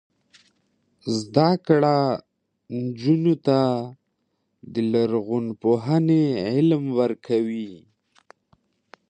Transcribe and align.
زده 1.17 1.49
کړه 1.65 1.97
نجونو 2.81 3.35
ته 3.45 3.59
د 4.73 4.75
لرغونپوهنې 4.91 6.23
علم 6.51 6.83
ورکوي. 6.99 7.73